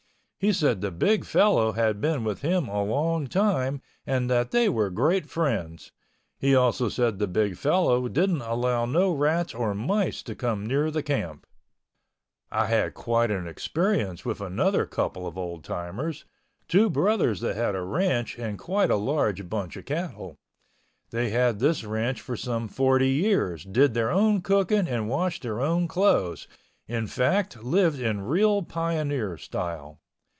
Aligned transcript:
He 0.41 0.51
said 0.51 0.81
the 0.81 0.89
big 0.89 1.23
fellow 1.23 1.73
had 1.73 2.01
been 2.01 2.23
with 2.23 2.41
him 2.41 2.67
a 2.67 2.83
long 2.83 3.27
time 3.27 3.79
and 4.07 4.27
that 4.27 4.49
they 4.49 4.67
were 4.69 4.89
great 4.89 5.27
friends. 5.29 5.91
He 6.39 6.55
also 6.55 6.89
said 6.89 7.19
the 7.19 7.27
big 7.27 7.57
fellow 7.57 8.07
didn't 8.07 8.41
allow 8.41 8.85
no 8.87 9.11
rats 9.11 9.53
or 9.53 9.75
mice 9.75 10.23
to 10.23 10.33
come 10.33 10.65
near 10.65 10.89
the 10.89 11.03
camp. 11.03 11.45
I 12.51 12.65
had 12.65 12.95
quite 12.95 13.29
an 13.29 13.47
experience 13.47 14.25
with 14.25 14.41
another 14.41 14.87
couple 14.87 15.27
of 15.27 15.37
old 15.37 15.63
timers—two 15.63 16.89
brothers 16.89 17.41
that 17.41 17.55
had 17.55 17.75
a 17.75 17.83
ranch 17.83 18.39
and 18.39 18.57
quite 18.57 18.89
a 18.89 18.95
large 18.95 19.47
bunch 19.47 19.77
of 19.77 19.85
cattle. 19.85 20.37
They 21.11 21.29
had 21.29 21.59
this 21.59 21.83
ranch 21.83 22.19
for 22.19 22.35
some 22.35 22.67
forty 22.67 23.09
years, 23.09 23.63
did 23.63 23.93
their 23.93 24.09
own 24.09 24.41
cooking 24.41 24.87
and 24.87 25.07
washed 25.07 25.43
their 25.43 25.59
clothes, 25.87 26.47
in 26.87 27.05
fact, 27.05 27.63
lived 27.63 27.99
in 27.99 28.21
real 28.21 28.63
pioneer 28.63 29.37
style. 29.37 29.99